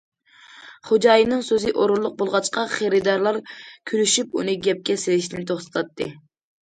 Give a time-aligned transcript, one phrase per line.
[0.87, 3.37] خوجايىننىڭ سۆزى ئورۇنلۇق بولغاچقا، خېرىدارلار
[3.93, 6.09] كۈلۈشۈپ ئۇنى گەپكە سېلىشنى توختىتاتتى.